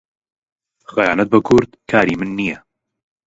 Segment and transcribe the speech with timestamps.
[0.91, 2.57] خەیانەت بە کورد کاری من نییە.